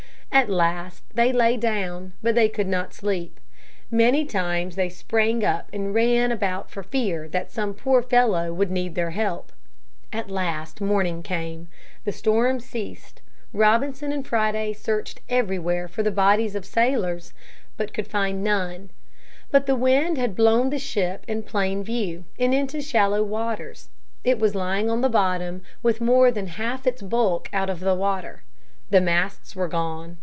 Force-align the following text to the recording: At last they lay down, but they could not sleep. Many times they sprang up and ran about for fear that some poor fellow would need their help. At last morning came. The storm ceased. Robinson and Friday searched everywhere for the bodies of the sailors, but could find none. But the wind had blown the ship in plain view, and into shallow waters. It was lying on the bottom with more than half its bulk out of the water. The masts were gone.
At 0.33 0.49
last 0.49 1.03
they 1.13 1.33
lay 1.33 1.57
down, 1.57 2.13
but 2.23 2.35
they 2.35 2.47
could 2.47 2.65
not 2.65 2.93
sleep. 2.93 3.37
Many 3.91 4.23
times 4.25 4.77
they 4.77 4.87
sprang 4.87 5.43
up 5.43 5.67
and 5.73 5.93
ran 5.93 6.31
about 6.31 6.71
for 6.71 6.83
fear 6.83 7.27
that 7.29 7.51
some 7.51 7.73
poor 7.73 8.01
fellow 8.01 8.53
would 8.53 8.71
need 8.71 8.95
their 8.95 9.09
help. 9.11 9.51
At 10.13 10.31
last 10.31 10.79
morning 10.79 11.21
came. 11.21 11.67
The 12.05 12.13
storm 12.13 12.61
ceased. 12.61 13.21
Robinson 13.51 14.13
and 14.13 14.25
Friday 14.25 14.71
searched 14.71 15.19
everywhere 15.27 15.89
for 15.89 16.01
the 16.01 16.11
bodies 16.11 16.55
of 16.55 16.63
the 16.63 16.69
sailors, 16.69 17.33
but 17.75 17.93
could 17.93 18.07
find 18.07 18.41
none. 18.41 18.89
But 19.51 19.65
the 19.65 19.75
wind 19.75 20.17
had 20.17 20.33
blown 20.37 20.69
the 20.69 20.79
ship 20.79 21.25
in 21.27 21.43
plain 21.43 21.83
view, 21.83 22.23
and 22.39 22.53
into 22.53 22.81
shallow 22.81 23.21
waters. 23.21 23.89
It 24.23 24.39
was 24.39 24.55
lying 24.55 24.89
on 24.89 25.01
the 25.01 25.09
bottom 25.09 25.61
with 25.83 25.99
more 25.99 26.31
than 26.31 26.47
half 26.47 26.87
its 26.87 27.01
bulk 27.01 27.49
out 27.51 27.69
of 27.69 27.81
the 27.81 27.95
water. 27.95 28.43
The 28.89 29.01
masts 29.01 29.55
were 29.55 29.69
gone. 29.69 30.17